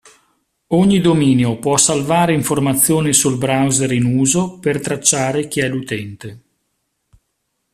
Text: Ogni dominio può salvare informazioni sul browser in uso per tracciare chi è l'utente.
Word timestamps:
Ogni 0.69 0.99
dominio 0.99 1.59
può 1.59 1.77
salvare 1.77 2.33
informazioni 2.33 3.13
sul 3.13 3.37
browser 3.37 3.91
in 3.91 4.05
uso 4.05 4.57
per 4.57 4.81
tracciare 4.81 5.47
chi 5.47 5.59
è 5.59 5.67
l'utente. 5.69 6.41